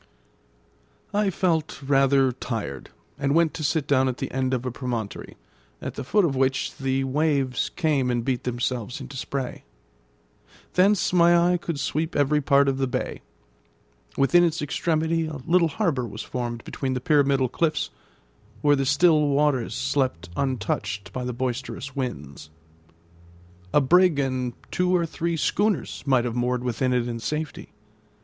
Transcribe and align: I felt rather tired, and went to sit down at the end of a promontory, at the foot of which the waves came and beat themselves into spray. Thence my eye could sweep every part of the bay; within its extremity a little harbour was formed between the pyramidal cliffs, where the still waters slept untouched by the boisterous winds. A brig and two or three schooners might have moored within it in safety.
I 1.13 1.29
felt 1.29 1.79
rather 1.83 2.31
tired, 2.31 2.89
and 3.19 3.35
went 3.35 3.53
to 3.53 3.63
sit 3.63 3.85
down 3.85 4.07
at 4.07 4.17
the 4.17 4.31
end 4.31 4.51
of 4.51 4.65
a 4.65 4.71
promontory, 4.71 5.37
at 5.79 5.93
the 5.93 6.03
foot 6.03 6.25
of 6.25 6.35
which 6.35 6.75
the 6.77 7.03
waves 7.03 7.69
came 7.69 8.09
and 8.09 8.25
beat 8.25 8.43
themselves 8.43 8.99
into 8.99 9.15
spray. 9.15 9.63
Thence 10.73 11.13
my 11.13 11.37
eye 11.53 11.57
could 11.57 11.79
sweep 11.79 12.15
every 12.15 12.41
part 12.41 12.67
of 12.67 12.79
the 12.79 12.87
bay; 12.87 13.21
within 14.17 14.43
its 14.43 14.59
extremity 14.59 15.27
a 15.27 15.37
little 15.45 15.67
harbour 15.67 16.07
was 16.07 16.23
formed 16.23 16.63
between 16.63 16.95
the 16.95 16.99
pyramidal 16.99 17.47
cliffs, 17.47 17.91
where 18.63 18.75
the 18.75 18.87
still 18.87 19.27
waters 19.27 19.75
slept 19.75 20.31
untouched 20.35 21.13
by 21.13 21.23
the 21.23 21.31
boisterous 21.31 21.95
winds. 21.95 22.49
A 23.71 23.81
brig 23.81 24.17
and 24.17 24.53
two 24.71 24.95
or 24.95 25.05
three 25.05 25.37
schooners 25.37 26.01
might 26.07 26.25
have 26.25 26.35
moored 26.35 26.63
within 26.63 26.91
it 26.91 27.07
in 27.07 27.19
safety. 27.19 27.69